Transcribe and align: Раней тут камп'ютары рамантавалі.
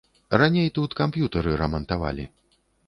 Раней 0.43 0.69
тут 0.79 0.95
камп'ютары 1.01 1.55
рамантавалі. 1.63 2.29